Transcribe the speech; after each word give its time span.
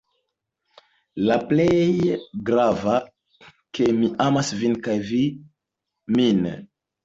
La 1.29 1.37
plej 1.51 1.75
gravas, 2.49 3.45
ke 3.79 3.91
mi 4.01 4.11
amas 4.29 4.53
vin 4.65 4.77
kaj 4.89 4.99
vi 5.15 5.25
min. 6.19 6.45